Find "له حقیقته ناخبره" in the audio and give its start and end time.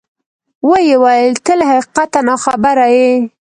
1.59-2.87